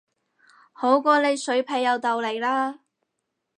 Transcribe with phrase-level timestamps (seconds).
[0.73, 2.79] 好過你水皮又豆泥啦